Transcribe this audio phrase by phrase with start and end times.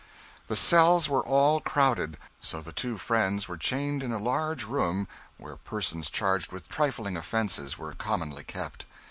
[0.47, 5.07] The cells were all crowded; so the two friends were chained in a large room
[5.37, 8.87] where persons charged with trifling offences were commonly kept.